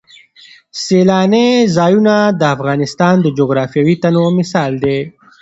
[0.83, 4.99] سیلانی ځایونه د افغانستان د جغرافیوي تنوع مثال دی.